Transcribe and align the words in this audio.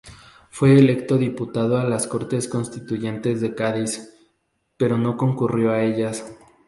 Fue 0.49 0.73
electo 0.79 1.19
diputado 1.19 1.77
a 1.77 1.83
las 1.83 2.07
cortes 2.07 2.47
constituyentes 2.47 3.39
de 3.39 3.53
Cádiz 3.53 4.15
pero 4.75 4.97
no 4.97 5.15
concurrió 5.15 5.69
a 5.73 5.83
ellas. 5.83 6.25